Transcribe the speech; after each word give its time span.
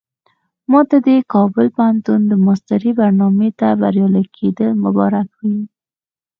ماته 0.71 0.97
دې 1.05 1.17
د 1.23 1.27
کابل 1.33 1.65
پوهنتون 1.75 2.19
د 2.27 2.33
ماسترۍ 2.45 2.91
برنامې 2.99 3.49
ته 3.59 3.67
بریالي 3.81 4.23
کېدل 4.37 4.69
مبارک 4.83 5.27
وي. 5.39 5.57